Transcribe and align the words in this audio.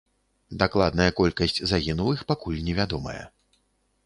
Дакладная 0.63 1.07
колькасць 1.19 1.59
загінулых 1.75 2.19
пакуль 2.33 2.59
невядомая. 2.71 3.21